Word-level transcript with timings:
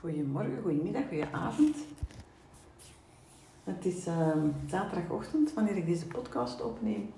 Goedemorgen, 0.00 0.62
goedemiddag, 0.62 1.08
goedenavond. 1.08 1.76
Het 3.64 3.84
is 3.84 4.06
uh, 4.06 4.36
zaterdagochtend 4.66 5.52
wanneer 5.52 5.76
ik 5.76 5.86
deze 5.86 6.06
podcast 6.06 6.62
opneem. 6.62 7.12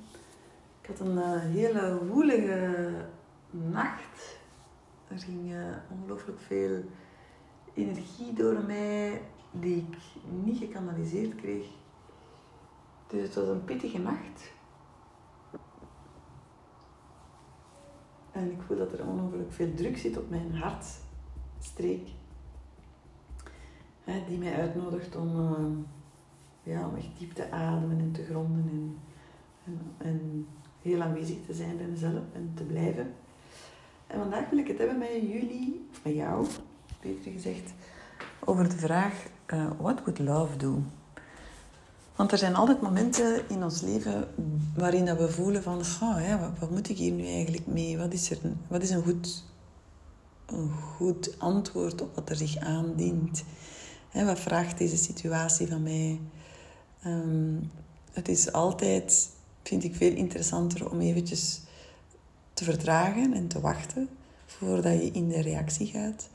Ik 0.81 0.87
had 0.87 1.01
een 1.01 1.17
uh, 1.17 1.41
hele 1.41 2.07
woelige 2.07 2.95
nacht. 3.51 4.39
Er 5.09 5.19
ging 5.19 5.53
uh, 5.53 5.65
ongelooflijk 5.91 6.41
veel 6.41 6.85
energie 7.75 8.33
door 8.33 8.65
mij 8.67 9.23
die 9.51 9.77
ik 9.77 9.97
niet 10.45 10.59
gekanaliseerd 10.59 11.35
kreeg. 11.35 11.67
Dus 13.07 13.23
het 13.23 13.35
was 13.35 13.49
een 13.49 13.65
pittige 13.65 13.99
nacht. 13.99 14.53
En 18.33 18.51
ik 18.51 18.63
voel 18.67 18.77
dat 18.77 18.93
er 18.93 19.07
ongelooflijk 19.07 19.53
veel 19.53 19.75
druk 19.75 19.99
zit 19.99 20.17
op 20.17 20.31
mijn 20.31 20.55
hartstreek. 20.55 22.09
Hè, 24.05 24.23
die 24.29 24.39
mij 24.39 24.55
uitnodigt 24.55 25.17
om, 25.17 25.37
uh, 25.37 26.75
ja, 26.75 26.89
om 26.89 26.97
echt 26.97 27.19
diep 27.19 27.35
te 27.35 27.51
ademen 27.51 27.99
en 27.99 28.13
te 28.13 28.25
gronden 28.25 28.69
en, 28.71 28.99
en, 29.65 30.07
en, 30.07 30.47
heel 30.83 31.03
aanwezig 31.03 31.37
te 31.47 31.55
zijn 31.55 31.77
bij 31.77 31.87
mezelf 31.87 32.23
en 32.33 32.53
te 32.55 32.63
blijven. 32.63 33.15
En 34.07 34.19
vandaag 34.19 34.51
wil 34.51 34.59
ik 34.59 34.69
het 34.69 34.79
hebben 34.79 34.99
met 34.99 35.09
jullie, 35.13 35.87
of 35.91 36.05
met 36.05 36.15
jou, 36.15 36.47
beter 37.01 37.33
gezegd, 37.33 37.73
over 38.45 38.69
de 38.69 38.77
vraag: 38.77 39.27
uh, 39.55 39.71
What 39.79 40.01
would 40.05 40.19
love 40.19 40.57
do? 40.57 40.83
Want 42.17 42.33
er 42.33 42.39
zijn 42.39 42.55
altijd 42.55 42.81
momenten 42.81 43.49
in 43.49 43.63
ons 43.63 43.81
leven 43.81 44.29
waarin 44.77 45.05
dat 45.05 45.19
we 45.19 45.31
voelen 45.31 45.63
van, 45.63 45.79
oh, 45.79 46.17
hè, 46.17 46.39
wat, 46.39 46.51
wat, 46.59 46.71
moet 46.71 46.89
ik 46.89 46.97
hier 46.97 47.13
nu 47.13 47.27
eigenlijk 47.27 47.67
mee? 47.67 47.99
Wat 47.99 48.13
is, 48.13 48.31
er, 48.31 48.39
wat 48.69 48.83
is 48.83 48.91
een, 48.91 49.03
goed, 49.03 49.45
een 50.47 50.71
goed 50.71 51.35
antwoord 51.39 52.03
op 52.03 52.15
wat 52.15 52.31
er 52.31 52.37
zich 52.37 52.57
aandient? 52.57 53.45
Hè, 54.13 54.25
wat 54.25 54.41
vraagt 54.41 54.79
deze 54.79 54.97
situatie 54.97 55.67
van 55.67 55.83
mij? 55.83 56.21
Um, 57.07 57.71
het 58.13 58.29
is 58.29 58.53
altijd, 58.53 59.31
vind 59.63 59.85
ik, 59.85 59.95
veel 59.95 60.15
interessanter 60.15 60.91
om 60.91 61.01
eventjes 61.01 61.61
te 62.55 62.65
vertragen 62.65 63.35
en 63.35 63.49
te 63.49 63.61
wachten 63.61 64.09
voordat 64.47 64.93
je 64.93 65.11
in 65.11 65.29
de 65.29 65.41
reactie 65.41 65.87
gaat. 65.87 66.29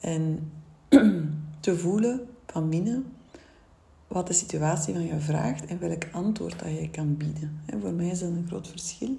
En 0.00 0.52
te 1.60 1.78
voelen 1.78 2.28
van 2.46 2.68
binnen 2.68 3.12
wat 4.06 4.26
de 4.26 4.32
situatie 4.32 4.94
van 4.94 5.06
je 5.06 5.20
vraagt 5.20 5.64
en 5.64 5.78
welk 5.78 6.04
antwoord 6.12 6.58
dat 6.58 6.78
je 6.78 6.90
kan 6.90 7.16
bieden. 7.16 7.60
En 7.66 7.80
voor 7.80 7.92
mij 7.92 8.08
is 8.08 8.18
dat 8.18 8.28
een 8.28 8.46
groot 8.46 8.68
verschil 8.68 9.16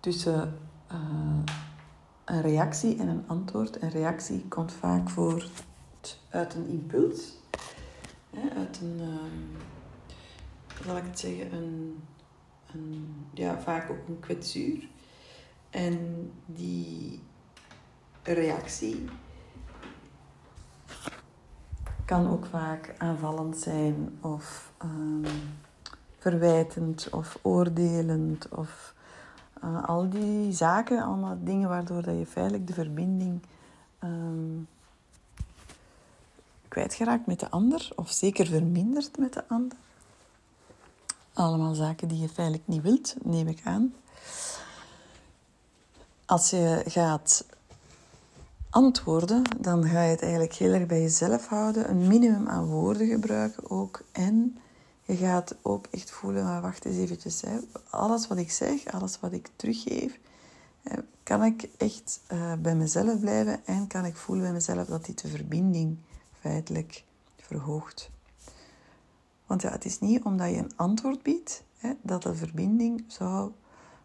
tussen 0.00 0.58
uh, 0.92 1.38
een 2.24 2.40
reactie 2.40 2.98
en 2.98 3.08
een 3.08 3.24
antwoord. 3.26 3.82
Een 3.82 3.90
reactie 3.90 4.44
komt 4.48 4.72
vaak 4.72 5.10
voort 5.10 5.64
uit 6.30 6.54
een 6.54 6.68
impuls, 6.68 7.32
uit 8.56 8.80
een, 8.80 9.00
um, 9.00 9.56
zal 10.84 10.96
ik 10.96 11.04
het 11.04 11.18
zeggen, 11.18 11.52
een, 11.52 12.02
een, 12.72 13.14
ja, 13.32 13.60
vaak 13.60 13.90
ook 13.90 14.08
een 14.08 14.20
kwetsuur. 14.20 14.88
En 15.70 16.30
die 16.46 17.22
reactie 18.22 19.04
kan 22.04 22.30
ook 22.30 22.46
vaak 22.46 22.94
aanvallend 22.98 23.56
zijn 23.56 24.18
of 24.20 24.72
um, 24.84 25.22
verwijtend 26.18 27.08
of 27.10 27.38
oordelend 27.42 28.48
of 28.48 28.93
uh, 29.64 29.84
al 29.88 30.08
die 30.08 30.52
zaken, 30.52 31.02
allemaal 31.02 31.38
dingen 31.40 31.68
waardoor 31.68 32.02
dat 32.02 32.18
je 32.18 32.26
feitelijk 32.26 32.66
de 32.66 32.72
verbinding 32.72 33.40
um, 34.04 34.68
kwijtgeraakt 36.68 37.26
met 37.26 37.40
de 37.40 37.50
ander 37.50 37.88
of 37.96 38.10
zeker 38.10 38.46
vermindert 38.46 39.18
met 39.18 39.32
de 39.32 39.48
ander. 39.48 39.78
Allemaal 41.32 41.74
zaken 41.74 42.08
die 42.08 42.20
je 42.20 42.28
feitelijk 42.28 42.66
niet 42.66 42.82
wilt, 42.82 43.14
neem 43.22 43.48
ik 43.48 43.60
aan. 43.64 43.94
Als 46.26 46.50
je 46.50 46.82
gaat 46.86 47.44
antwoorden, 48.70 49.42
dan 49.58 49.84
ga 49.84 50.02
je 50.02 50.10
het 50.10 50.22
eigenlijk 50.22 50.52
heel 50.52 50.72
erg 50.72 50.86
bij 50.86 51.00
jezelf 51.00 51.46
houden. 51.46 51.90
Een 51.90 52.06
minimum 52.06 52.48
aan 52.48 52.66
woorden 52.66 53.06
gebruiken 53.06 53.70
ook. 53.70 54.02
En 54.12 54.58
je 55.04 55.16
gaat 55.16 55.56
ook 55.62 55.86
echt 55.90 56.10
voelen, 56.10 56.44
maar 56.44 56.62
wacht 56.62 56.84
eens 56.84 56.96
eventjes. 56.96 57.40
Hè. 57.40 57.58
Alles 57.90 58.26
wat 58.26 58.38
ik 58.38 58.50
zeg, 58.50 58.86
alles 58.86 59.20
wat 59.20 59.32
ik 59.32 59.48
teruggeef, 59.56 60.18
kan 61.22 61.44
ik 61.44 61.68
echt 61.76 62.20
uh, 62.32 62.52
bij 62.54 62.76
mezelf 62.76 63.20
blijven 63.20 63.66
en 63.66 63.86
kan 63.86 64.04
ik 64.04 64.16
voelen 64.16 64.44
bij 64.44 64.52
mezelf 64.52 64.86
dat 64.86 65.04
dit 65.04 65.20
de 65.22 65.28
verbinding 65.28 65.98
feitelijk 66.40 67.04
verhoogt. 67.36 68.10
Want 69.46 69.62
ja, 69.62 69.70
het 69.70 69.84
is 69.84 70.00
niet 70.00 70.22
omdat 70.22 70.50
je 70.50 70.56
een 70.56 70.76
antwoord 70.76 71.22
biedt 71.22 71.62
hè, 71.76 71.92
dat 72.02 72.22
de 72.22 72.34
verbinding 72.34 73.04
zou 73.06 73.52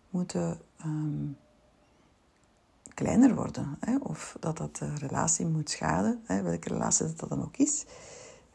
moeten 0.09 0.59
um, 0.85 1.37
kleiner 2.93 3.35
worden. 3.35 3.77
Hè, 3.79 3.97
of 3.97 4.37
dat 4.39 4.57
dat 4.57 4.75
de 4.75 4.95
relatie 4.95 5.45
moet 5.45 5.69
schaden, 5.69 6.21
hè, 6.23 6.41
welke 6.41 6.69
relatie 6.69 7.13
dat 7.13 7.29
dan 7.29 7.41
ook 7.41 7.57
is. 7.57 7.85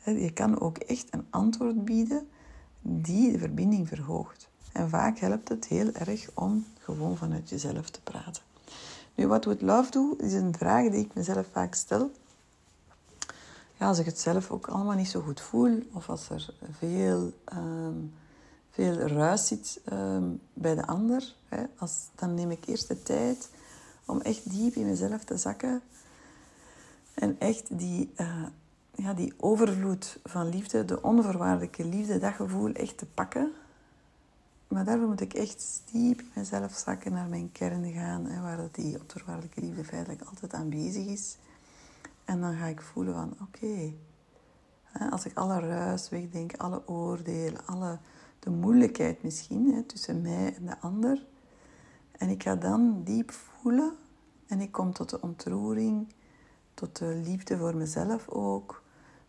Je 0.05 0.33
kan 0.33 0.61
ook 0.61 0.79
echt 0.79 1.07
een 1.11 1.27
antwoord 1.31 1.85
bieden 1.85 2.29
die 2.87 3.33
de 3.33 3.39
verbinding 3.39 3.89
verhoogt. 3.89 4.49
En 4.73 4.89
vaak 4.89 5.19
helpt 5.19 5.49
het 5.49 5.67
heel 5.67 5.93
erg 5.93 6.31
om 6.35 6.67
gewoon 6.79 7.17
vanuit 7.17 7.49
jezelf 7.49 7.91
te 7.91 8.01
praten. 8.01 8.43
Nu, 9.15 9.27
wat 9.27 9.45
would 9.45 9.63
love 9.63 9.91
do, 9.91 10.17
is 10.19 10.33
een 10.33 10.55
vraag 10.55 10.91
die 10.91 11.05
ik 11.05 11.15
mezelf 11.15 11.47
vaak 11.53 11.75
stel. 11.75 12.11
Ja, 13.79 13.87
als 13.87 13.99
ik 13.99 14.07
het 14.07 14.21
zelf 14.21 14.51
ook 14.51 14.67
allemaal 14.67 14.97
niet 14.97 15.09
zo 15.09 15.21
goed 15.21 15.41
voel, 15.41 15.83
of 15.93 16.09
als 16.09 16.31
er 16.31 16.55
veel, 16.79 17.33
um, 17.53 18.15
veel 18.71 18.93
ruis 18.93 19.47
zit 19.47 19.81
um, 19.93 20.41
bij 20.53 20.75
de 20.75 20.87
ander, 20.87 21.35
hè, 21.49 21.65
als, 21.79 22.09
dan 22.15 22.35
neem 22.35 22.51
ik 22.51 22.67
eerst 22.67 22.89
de 22.89 23.03
tijd 23.03 23.49
om 24.05 24.21
echt 24.21 24.51
diep 24.51 24.75
in 24.75 24.87
mezelf 24.87 25.25
te 25.25 25.37
zakken. 25.37 25.83
En 27.15 27.37
echt 27.39 27.79
die, 27.79 28.13
uh, 28.17 28.47
ja, 28.97 29.15
die 29.15 29.35
overvloed 29.37 30.19
van 30.25 30.49
liefde, 30.49 30.85
de 30.85 31.03
onvoorwaardelijke 31.03 31.85
liefde, 31.85 32.19
dat 32.19 32.35
gevoel 32.35 32.73
echt 32.73 32.99
te 32.99 33.07
pakken. 33.07 33.53
Maar 34.69 34.85
daarvoor 34.85 35.09
moet 35.09 35.21
ik 35.21 35.35
echt 35.35 35.83
diep 35.93 36.21
in 36.21 36.31
mezelf 36.35 36.73
zakken, 36.73 37.13
naar 37.13 37.29
mijn 37.29 37.53
kern 37.53 37.93
gaan, 37.93 38.27
hè, 38.27 38.41
waar 38.41 38.57
dat 38.57 38.75
die 38.75 39.01
onvoorwaardelijke 39.01 39.61
liefde 39.61 39.85
feitelijk 39.85 40.23
altijd 40.23 40.55
aanwezig 40.55 41.07
is. 41.07 41.37
En 42.25 42.41
dan 42.41 42.57
ga 42.57 42.67
ik 42.67 42.81
voelen 42.81 43.15
van, 43.15 43.37
oké, 43.41 43.93
als 45.11 45.27
ik 45.27 45.37
alle 45.37 45.61
ruis 45.61 46.09
wegdenk, 46.09 46.57
alle 46.57 46.89
oordelen, 46.89 47.67
alle, 47.67 47.99
de 48.39 48.51
moeilijkheid 48.51 49.23
misschien 49.23 49.75
hè, 49.75 49.83
tussen 49.83 50.21
mij 50.23 50.55
en 50.55 50.67
de 50.67 50.79
ander. 50.81 51.27
En 52.13 52.29
ik 52.29 52.43
ga 52.43 52.55
dan 52.57 53.03
diep 53.05 53.31
voelen 53.31 53.93
en 54.47 54.61
ik 54.61 54.73
kom 54.73 54.93
tot 54.93 55.11
de 55.11 55.21
ontroering, 55.21 56.13
tot 56.75 56.99
de 56.99 57.21
liefde 57.25 57.59
voor 57.59 57.77
mezelf 57.77 58.29
ook, 58.29 58.83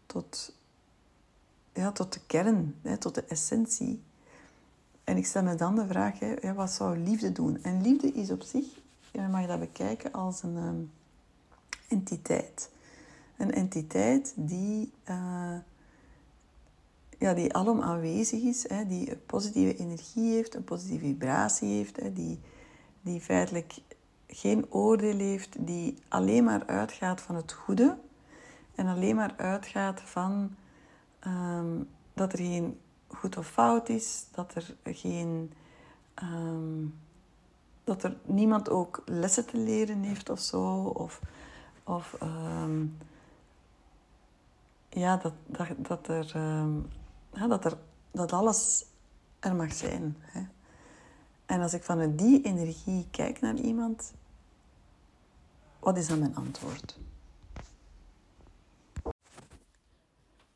tot, 0.05 0.55
ja, 1.73 1.91
tot 1.91 2.13
de 2.13 2.19
kern, 2.27 2.75
hè, 2.81 2.97
tot 2.97 3.15
de 3.15 3.23
essentie. 3.23 4.01
En 5.03 5.17
ik 5.17 5.25
stel 5.25 5.43
me 5.43 5.55
dan 5.55 5.75
de 5.75 5.87
vraag, 5.87 6.19
hè, 6.19 6.53
wat 6.53 6.71
zou 6.71 6.97
liefde 6.97 7.31
doen? 7.31 7.63
En 7.63 7.81
liefde 7.81 8.11
is 8.11 8.31
op 8.31 8.41
zich, 8.41 8.65
je 9.11 9.21
mag 9.21 9.47
dat 9.47 9.59
bekijken 9.59 10.11
als 10.11 10.43
een 10.43 10.55
um, 10.55 10.91
entiteit. 11.87 12.69
Een 13.37 13.51
entiteit 13.51 14.33
die, 14.35 14.91
uh, 15.09 15.55
ja, 17.19 17.33
die 17.33 17.53
alom 17.53 17.81
aanwezig 17.81 18.41
is, 18.41 18.69
hè, 18.69 18.85
die 18.85 19.15
positieve 19.15 19.77
energie 19.77 20.33
heeft, 20.33 20.55
een 20.55 20.63
positieve 20.63 21.05
vibratie 21.05 21.67
heeft, 21.67 21.95
hè, 21.95 22.13
die, 22.13 22.39
die 23.01 23.21
feitelijk 23.21 23.73
geen 24.27 24.71
oordeel 24.71 25.17
heeft, 25.17 25.55
die 25.59 25.97
alleen 26.07 26.43
maar 26.43 26.65
uitgaat 26.65 27.21
van 27.21 27.35
het 27.35 27.51
goede 27.51 27.97
en 28.75 28.87
alleen 28.87 29.15
maar 29.15 29.33
uitgaat 29.37 30.01
van 30.01 30.55
um, 31.27 31.89
dat 32.13 32.33
er 32.33 32.39
geen 32.39 32.79
goed 33.07 33.37
of 33.37 33.47
fout 33.47 33.89
is, 33.89 34.27
dat 34.31 34.55
er 34.55 34.75
geen. 34.83 35.53
Um, 36.23 36.99
dat 37.83 38.03
er 38.03 38.17
niemand 38.23 38.69
ook 38.69 39.01
lessen 39.05 39.45
te 39.45 39.57
leren 39.57 40.01
heeft 40.01 40.29
of 40.29 40.39
zo. 40.39 40.83
Of, 40.83 41.21
of 41.83 42.17
um, 42.23 42.97
ja, 44.89 45.17
dat, 45.17 45.33
dat, 45.45 45.67
dat, 45.77 46.07
er, 46.07 46.31
dat, 47.47 47.65
er, 47.65 47.77
dat 48.11 48.33
alles 48.33 48.85
er 49.39 49.55
mag 49.55 49.73
zijn. 49.73 50.15
Hè. 50.19 50.41
En 51.45 51.61
als 51.61 51.73
ik 51.73 51.83
vanuit 51.83 52.17
die 52.17 52.41
energie 52.41 53.07
kijk 53.11 53.41
naar 53.41 53.55
iemand, 53.55 54.13
wat 55.79 55.97
is 55.97 56.07
dan 56.07 56.19
mijn 56.19 56.35
antwoord? 56.35 56.99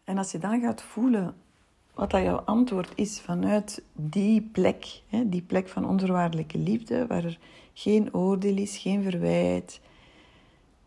En 0.09 0.17
als 0.17 0.31
je 0.31 0.37
dan 0.37 0.61
gaat 0.61 0.81
voelen 0.81 1.35
wat 1.93 2.11
dat 2.11 2.21
jouw 2.21 2.37
antwoord 2.37 2.91
is 2.95 3.19
vanuit 3.19 3.81
die 3.93 4.41
plek, 4.41 5.01
hè, 5.07 5.29
die 5.29 5.41
plek 5.41 5.67
van 5.67 5.87
onvoorwaardelijke 5.87 6.57
liefde, 6.57 7.07
waar 7.07 7.23
er 7.23 7.39
geen 7.73 8.13
oordeel 8.13 8.57
is, 8.57 8.77
geen 8.77 9.03
verwijt, 9.03 9.79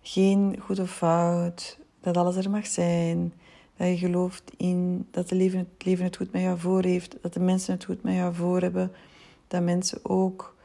geen 0.03 0.57
goed 0.61 0.79
of 0.79 0.91
fout, 0.91 1.79
dat 2.01 2.17
alles 2.17 2.37
er 2.37 2.51
mag 2.51 2.67
zijn, 2.67 3.33
dat 3.77 3.89
je 3.89 3.97
gelooft 3.97 4.53
in 4.57 5.07
dat 5.11 5.29
de 5.29 5.35
leven, 5.35 5.59
het 5.59 5.85
leven 5.85 6.05
het 6.05 6.17
goed 6.17 6.33
met 6.33 6.43
jou 6.43 6.59
voor 6.59 6.83
heeft, 6.85 7.17
dat 7.21 7.33
de 7.33 7.41
mensen 7.41 7.75
het 7.75 7.85
goed 7.85 8.03
met 8.03 8.15
jou 8.15 8.35
voor 8.35 8.61
hebben, 8.61 8.93
dat 9.49 9.63
mensen 9.63 9.99
ook 10.03 10.57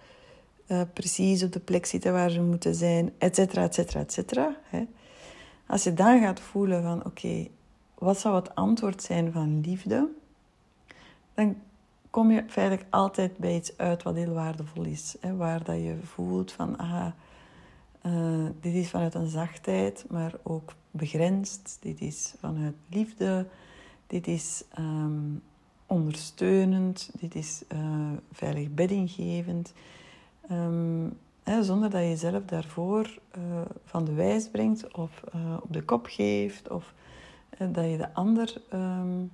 uh, 0.68 0.81
precies 0.94 1.44
op 1.44 1.51
de 1.51 1.59
plek 1.59 1.86
zitten 1.86 2.13
waar 2.13 2.30
ze 2.30 2.42
moeten 2.42 2.75
zijn, 2.75 3.13
et 3.18 3.36
cetera, 3.36 3.63
et 3.63 3.74
cetera, 3.74 4.00
et 4.00 4.12
cetera. 4.12 4.56
Als 5.68 5.83
je 5.83 5.94
dan 5.94 6.19
gaat 6.21 6.39
voelen 6.39 6.83
van 6.83 7.06
oké, 7.06 7.48
wat 7.97 8.19
zou 8.19 8.35
het 8.35 8.55
antwoord 8.55 9.03
zijn 9.03 9.31
van 9.31 9.61
liefde, 9.61 10.09
dan 11.33 11.55
kom 12.09 12.31
je 12.31 12.44
feitelijk 12.47 12.88
altijd 12.89 13.38
bij 13.38 13.55
iets 13.55 13.77
uit 13.77 14.03
wat 14.03 14.15
heel 14.15 14.33
waardevol 14.33 14.83
is. 14.83 15.15
Hè, 15.19 15.35
waar 15.35 15.63
dat 15.63 15.75
je 15.75 15.97
voelt 16.03 16.51
van, 16.51 16.79
aha, 16.79 17.15
uh, 18.05 18.45
dit 18.61 18.73
is 18.73 18.89
vanuit 18.89 19.13
een 19.13 19.27
zachtheid, 19.27 20.05
maar 20.09 20.33
ook 20.44 20.73
begrensd. 20.91 21.77
Dit 21.81 22.01
is 22.01 22.33
vanuit 22.39 22.75
liefde. 22.89 23.45
Dit 24.07 24.27
is 24.27 24.63
um, 24.79 25.44
ondersteunend. 25.85 27.11
Dit 27.19 27.35
is 27.35 27.63
uh, 27.73 27.79
veilig 28.31 28.73
beddinggevend. 28.73 29.73
Um, 30.51 31.17
hè, 31.44 31.63
zonder 31.63 31.89
dat 31.89 32.01
je 32.01 32.07
jezelf 32.07 32.45
daarvoor 32.45 33.19
uh, 33.38 33.61
van 33.85 34.05
de 34.05 34.13
wijs 34.13 34.49
brengt 34.49 34.94
of 34.94 35.23
op 35.61 35.73
de 35.73 35.83
kop 35.83 36.05
geeft. 36.05 36.69
Of 36.69 36.94
dat 37.57 37.86
je 37.86 37.98
de 37.98 38.13
ander... 38.13 38.62
Um, 38.74 39.31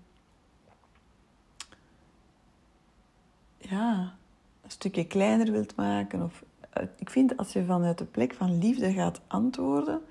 ja, 3.58 4.16
een 4.62 4.72
stukje 4.72 5.08
kleiner 5.08 5.52
wilt 5.52 5.76
maken. 5.76 6.22
Of, 6.22 6.44
eh, 6.70 6.84
ik 6.98 7.10
vind 7.10 7.38
als 7.38 7.54
je 7.54 7.66
vanuit 7.66 7.98
de 7.98 8.06
plek 8.06 8.34
van 8.34 8.58
liefde 8.58 8.94
gaat 8.94 9.22
antwoorden, 9.28 10.02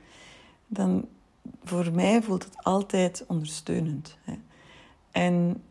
dan 0.67 1.09
voor 1.65 1.93
mij 1.93 2.23
voelt 2.23 2.45
het 2.45 2.57
altijd 2.65 3.25
ondersteunend. 3.27 4.17
Hè. 4.25 4.35
En 5.11 5.63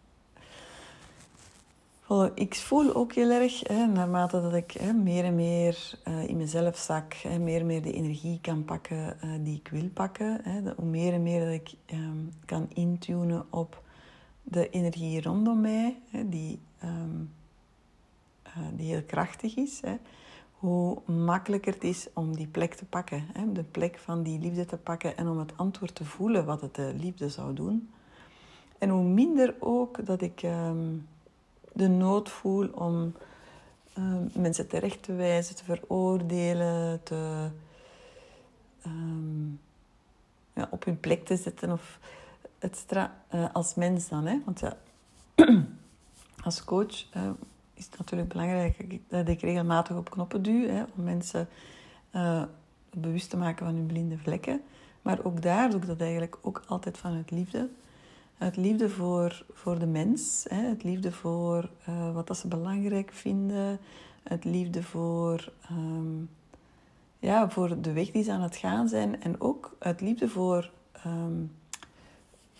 ik 2.35 2.55
voel 2.55 2.95
ook 2.95 3.13
heel 3.13 3.29
erg, 3.29 3.67
hè, 3.67 3.85
naarmate 3.85 4.41
dat 4.41 4.53
ik 4.53 4.71
hè, 4.71 4.93
meer 4.93 5.23
en 5.23 5.35
meer 5.35 5.99
uh, 6.07 6.27
in 6.27 6.37
mezelf 6.37 6.77
zak, 6.77 7.13
hè, 7.13 7.39
meer 7.39 7.59
en 7.59 7.65
meer 7.65 7.81
de 7.81 7.93
energie 7.93 8.39
kan 8.41 8.65
pakken 8.65 9.17
uh, 9.23 9.31
die 9.43 9.55
ik 9.55 9.67
wil 9.67 9.89
pakken, 9.93 10.39
hè, 10.43 10.61
hoe 10.75 10.85
meer 10.85 11.13
en 11.13 11.23
meer 11.23 11.45
dat 11.45 11.53
ik 11.53 11.73
um, 11.93 12.33
kan 12.45 12.69
intunen 12.73 13.45
op 13.49 13.83
de 14.43 14.69
energie 14.69 15.21
rondom 15.21 15.61
mij, 15.61 15.99
hè, 16.09 16.29
die 16.29 16.59
um, 16.83 17.33
uh, 18.47 18.67
die 18.73 18.87
heel 18.87 19.03
krachtig 19.03 19.55
is, 19.55 19.81
hè, 19.81 19.95
hoe 20.51 21.01
makkelijker 21.05 21.73
het 21.73 21.83
is 21.83 22.07
om 22.13 22.35
die 22.35 22.47
plek 22.47 22.73
te 22.73 22.85
pakken. 22.85 23.25
Hè, 23.33 23.51
de 23.51 23.63
plek 23.63 23.97
van 23.97 24.23
die 24.23 24.39
liefde 24.39 24.65
te 24.65 24.77
pakken 24.77 25.17
en 25.17 25.27
om 25.27 25.39
het 25.39 25.57
antwoord 25.57 25.95
te 25.95 26.05
voelen 26.05 26.45
wat 26.45 26.61
het 26.61 26.75
de 26.75 26.93
liefde 26.99 27.29
zou 27.29 27.53
doen. 27.53 27.89
En 28.77 28.89
hoe 28.89 29.03
minder 29.03 29.55
ook 29.59 30.05
dat 30.05 30.21
ik 30.21 30.43
um, 30.43 31.07
de 31.73 31.88
nood 31.88 32.29
voel 32.29 32.68
om 32.68 33.15
um, 33.97 34.29
mensen 34.33 34.68
terecht 34.68 35.03
te 35.03 35.13
wijzen, 35.13 35.56
te 35.56 35.63
veroordelen, 35.63 37.03
te, 37.03 37.50
um, 38.85 39.59
ja, 40.53 40.68
op 40.71 40.85
hun 40.85 41.00
plek 41.00 41.25
te 41.25 41.35
zetten 41.35 41.71
of 41.71 42.00
et 42.59 42.85
uh, 43.33 43.45
als 43.53 43.75
mens 43.75 44.09
dan. 44.09 44.25
Hè? 44.25 44.39
Want 44.45 44.59
ja, 44.59 44.77
als 46.45 46.63
coach 46.63 47.15
uh, 47.15 47.29
is 47.74 47.85
het 47.85 47.97
natuurlijk 47.97 48.29
belangrijk 48.29 49.00
dat 49.07 49.27
ik 49.27 49.41
regelmatig 49.41 49.97
op 49.97 50.09
knoppen 50.09 50.41
duw 50.41 50.67
hè, 50.67 50.83
om 50.95 51.03
mensen 51.03 51.47
uh, 52.15 52.44
bewust 52.89 53.29
te 53.29 53.38
maken 53.38 53.65
van 53.65 53.75
hun 53.75 53.85
blinde 53.85 54.17
vlekken. 54.17 54.62
Maar 55.01 55.24
ook 55.24 55.41
daar 55.41 55.69
doe 55.69 55.79
ik 55.79 55.88
dat 55.88 56.01
eigenlijk 56.01 56.38
ook 56.41 56.63
altijd 56.67 56.97
vanuit 56.97 57.31
liefde. 57.31 57.69
Uit 58.41 58.57
liefde 58.57 58.89
voor, 58.89 59.45
voor 59.53 59.79
de 59.79 59.85
mens, 59.85 60.45
hè, 60.49 60.61
het 60.61 60.83
liefde 60.83 61.11
voor 61.11 61.69
uh, 61.89 62.13
wat 62.13 62.27
dat 62.27 62.38
ze 62.38 62.47
belangrijk 62.47 63.11
vinden, 63.13 63.79
het 64.23 64.43
liefde 64.43 64.83
voor, 64.83 65.51
um, 65.71 66.29
ja, 67.19 67.49
voor 67.49 67.81
de 67.81 67.93
weg 67.93 68.11
die 68.11 68.23
ze 68.23 68.31
aan 68.31 68.41
het 68.41 68.55
gaan 68.55 68.88
zijn 68.88 69.21
en 69.21 69.41
ook 69.41 69.75
uit 69.79 70.01
liefde 70.01 70.29
voor, 70.29 70.71
um, 71.05 71.51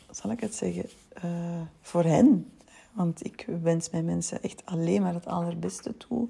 zal 0.10 0.32
ik 0.32 0.40
het 0.40 0.56
zeggen, 0.56 0.90
uh, 1.26 1.62
voor 1.82 2.04
hen. 2.04 2.52
Want 2.92 3.26
ik 3.26 3.48
wens 3.62 3.90
mijn 3.90 4.06
mensen 4.06 4.42
echt 4.42 4.66
alleen 4.66 5.02
maar 5.02 5.14
het 5.14 5.28
allerbeste 5.28 5.98
toe. 5.98 6.28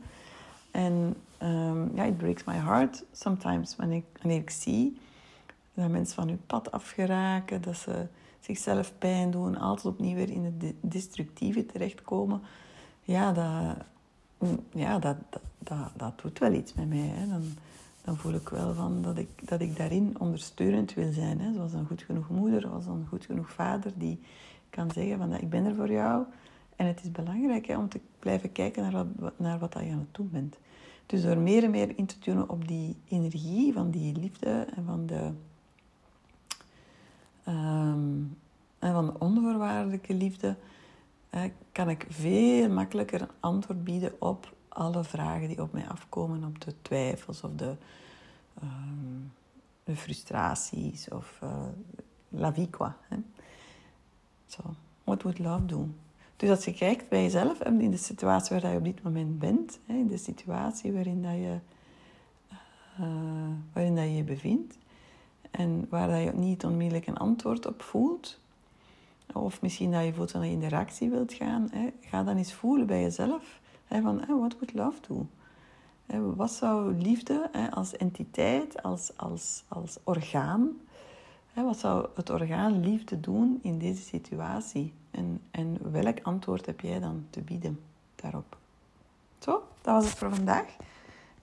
En 0.71 1.15
um, 1.43 1.91
ja, 1.95 2.03
it 2.03 2.17
breaks 2.17 2.43
my 2.43 2.55
heart 2.55 3.03
sometimes 3.11 3.75
wanneer 3.75 3.97
ik, 3.97 4.19
wanneer 4.21 4.41
ik 4.41 4.49
zie 4.49 4.97
dat 5.73 5.89
mensen 5.89 6.15
van 6.15 6.27
hun 6.27 6.45
pad 6.45 6.71
afgeraken, 6.71 7.61
dat 7.61 7.75
ze 7.75 8.07
zichzelf 8.41 8.93
pijn 8.97 9.31
doen, 9.31 9.57
altijd 9.57 9.85
opnieuw 9.85 10.15
weer 10.15 10.29
in 10.29 10.43
het 10.43 10.73
destructieve 10.79 11.65
terechtkomen. 11.65 12.41
Ja, 13.01 13.31
dat, 13.31 13.77
ja, 14.71 14.99
dat, 14.99 15.17
dat, 15.57 15.89
dat, 15.95 16.21
doet 16.21 16.39
wel 16.39 16.53
iets 16.53 16.73
met 16.73 16.89
mij. 16.89 17.11
Hè. 17.13 17.27
Dan, 17.27 17.43
dan 18.03 18.17
voel 18.17 18.33
ik 18.33 18.49
wel 18.49 18.73
van 18.73 19.01
dat, 19.01 19.17
ik, 19.17 19.47
dat 19.49 19.61
ik 19.61 19.77
daarin 19.77 20.15
ondersteunend 20.19 20.93
wil 20.93 21.11
zijn. 21.11 21.39
Hè. 21.39 21.53
Zoals 21.53 21.73
een 21.73 21.87
goed 21.87 22.01
genoeg 22.01 22.29
moeder, 22.29 22.61
zoals 22.61 22.85
een 22.85 23.05
goed 23.09 23.25
genoeg 23.25 23.51
vader 23.51 23.91
die 23.95 24.19
kan 24.69 24.91
zeggen 24.91 25.17
van 25.17 25.33
ik 25.33 25.49
ben 25.49 25.65
er 25.65 25.75
voor 25.75 25.91
jou. 25.91 26.23
En 26.75 26.85
het 26.85 27.03
is 27.03 27.11
belangrijk 27.11 27.65
hè, 27.67 27.77
om 27.77 27.89
te 27.89 27.99
blijven 28.19 28.51
kijken 28.51 28.83
naar 28.83 29.05
wat, 29.19 29.39
naar 29.39 29.59
wat 29.59 29.73
je 29.73 29.79
aan 29.79 29.99
het 29.99 30.13
doen 30.13 30.29
bent. 30.31 30.57
Dus 31.05 31.21
door 31.21 31.37
meer 31.37 31.63
en 31.63 31.71
meer 31.71 31.97
in 31.97 32.05
te 32.05 32.19
tunen 32.19 32.49
op 32.49 32.67
die 32.67 32.95
energie 33.07 33.73
van 33.73 33.91
die 33.91 34.15
liefde 34.15 34.67
en 34.75 34.85
van 34.85 35.05
de, 35.05 35.31
um, 37.47 38.37
en 38.79 38.93
van 38.93 39.05
de 39.05 39.19
onvoorwaardelijke 39.19 40.13
liefde, 40.13 40.55
kan 41.71 41.89
ik 41.89 42.05
veel 42.09 42.69
makkelijker 42.69 43.21
een 43.21 43.29
antwoord 43.39 43.83
bieden 43.83 44.21
op 44.21 44.53
alle 44.67 45.03
vragen 45.03 45.47
die 45.47 45.61
op 45.61 45.73
mij 45.73 45.87
afkomen, 45.87 46.43
op 46.43 46.61
de 46.61 46.73
twijfels 46.81 47.43
of 47.43 47.51
de, 47.55 47.75
um, 48.63 49.31
de 49.83 49.95
frustraties 49.95 51.09
of 51.09 51.39
uh, 51.43 51.49
la 52.29 52.53
vie 52.53 52.69
quoi. 52.69 52.91
Zo, 54.45 54.61
so, 54.63 54.73
what 55.03 55.21
would 55.21 55.39
love 55.39 55.65
do? 55.65 55.87
Dus 56.35 56.49
als 56.49 56.65
je 56.65 56.73
kijkt 56.73 57.09
bij 57.09 57.21
jezelf, 57.21 57.61
in 57.61 57.91
de 57.91 57.97
situatie 57.97 58.59
waar 58.59 58.71
je 58.71 58.77
op 58.77 58.83
dit 58.83 59.03
moment 59.03 59.39
bent, 59.39 59.79
in 59.85 60.07
de 60.07 60.17
situatie 60.17 60.93
waarin, 60.93 61.21
dat 61.21 61.31
je, 61.31 61.59
uh, 62.99 63.49
waarin 63.73 63.95
je 63.95 64.15
je 64.15 64.23
bevindt, 64.23 64.77
en 65.51 65.85
waar 65.89 66.19
je 66.19 66.31
niet 66.31 66.65
onmiddellijk 66.65 67.07
een 67.07 67.17
antwoord 67.17 67.65
op 67.65 67.81
voelt, 67.81 68.39
of 69.33 69.61
misschien 69.61 69.91
dat 69.91 70.05
je 70.05 70.13
voelt 70.13 70.31
dat 70.31 70.43
je 70.43 70.49
in 70.49 70.59
de 70.59 70.67
reactie 70.67 71.09
wilt 71.09 71.33
gaan, 71.33 71.69
ga 72.01 72.23
dan 72.23 72.37
eens 72.37 72.53
voelen 72.53 72.87
bij 72.87 73.01
jezelf 73.01 73.59
van 73.87 74.17
wat 74.27 74.53
would 74.59 74.73
love 74.73 74.99
do? 75.07 75.27
Wat 76.35 76.51
zou 76.51 76.93
liefde 76.95 77.49
als 77.71 77.97
entiteit, 77.97 78.83
als, 78.83 79.11
als, 79.17 79.63
als 79.67 79.97
orgaan, 80.03 80.69
wat 81.53 81.79
zou 81.79 82.07
het 82.15 82.29
orgaan 82.29 82.79
liefde 82.79 83.19
doen 83.19 83.59
in 83.61 83.79
deze 83.79 84.01
situatie? 84.01 84.93
En, 85.11 85.41
en 85.51 85.91
welk 85.91 86.19
antwoord 86.21 86.65
heb 86.65 86.79
jij 86.79 86.99
dan 86.99 87.25
te 87.29 87.41
bieden 87.41 87.79
daarop? 88.15 88.57
Zo, 89.39 89.63
dat 89.81 89.93
was 89.93 90.05
het 90.05 90.17
voor 90.17 90.35
vandaag. 90.35 90.75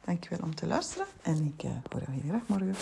Dankjewel 0.05 0.45
om 0.45 0.55
te 0.55 0.67
luisteren 0.67 1.07
en 1.23 1.45
ik 1.45 1.63
uh, 1.63 1.71
hoor 1.91 2.01
je 2.01 2.11
heel 2.11 2.29
graag 2.29 2.47
morgen. 2.47 2.75